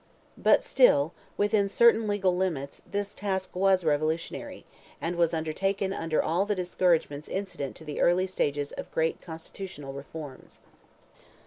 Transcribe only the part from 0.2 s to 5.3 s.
But still, within certain legal limits, his task was revolutionary, and